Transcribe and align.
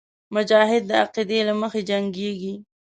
مجاهد 0.35 0.83
د 0.87 0.91
عقیدې 1.03 1.39
له 1.47 1.53
مخې 1.61 1.81
جنګېږي. 1.89 2.53